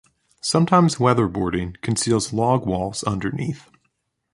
[0.41, 3.69] Sometimes weatherboarding conceals log walls underneath.